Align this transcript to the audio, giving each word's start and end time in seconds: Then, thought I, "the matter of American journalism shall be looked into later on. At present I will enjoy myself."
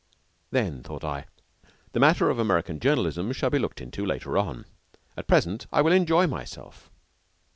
Then, 0.49 0.81
thought 0.81 1.03
I, 1.03 1.25
"the 1.91 1.99
matter 1.99 2.31
of 2.31 2.39
American 2.39 2.79
journalism 2.79 3.31
shall 3.33 3.51
be 3.51 3.59
looked 3.59 3.81
into 3.81 4.03
later 4.03 4.35
on. 4.35 4.65
At 5.15 5.27
present 5.27 5.67
I 5.71 5.81
will 5.83 5.93
enjoy 5.93 6.25
myself." 6.25 6.89